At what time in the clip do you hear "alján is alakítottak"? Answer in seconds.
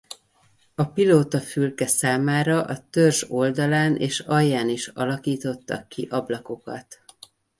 4.19-5.87